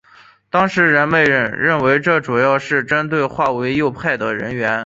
[0.49, 4.79] 当时人们认为这主要是针对划为右派的人员。